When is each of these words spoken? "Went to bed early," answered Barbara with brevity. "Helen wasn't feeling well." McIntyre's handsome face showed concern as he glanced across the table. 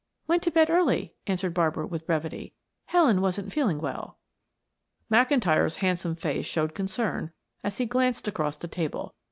"Went 0.25 0.41
to 0.41 0.49
bed 0.49 0.71
early," 0.71 1.13
answered 1.27 1.53
Barbara 1.53 1.85
with 1.85 2.07
brevity. 2.07 2.55
"Helen 2.85 3.21
wasn't 3.21 3.53
feeling 3.53 3.77
well." 3.77 4.17
McIntyre's 5.11 5.75
handsome 5.75 6.15
face 6.15 6.47
showed 6.47 6.73
concern 6.73 7.33
as 7.63 7.77
he 7.77 7.85
glanced 7.85 8.27
across 8.27 8.57
the 8.57 8.67
table. 8.67 9.13